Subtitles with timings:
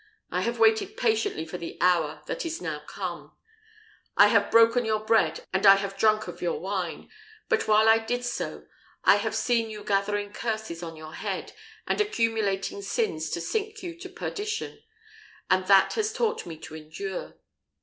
[0.31, 3.37] I have waited patiently for the hour that is now come;
[4.17, 7.07] I have broken your bread, and I have drunk of your wine;
[7.49, 8.65] but while I did so,
[9.03, 11.53] I have seen you gathering curses on your head,
[11.85, 14.81] and accumulating sins to sink you to perdition,
[15.51, 17.35] and that has taught me to endure.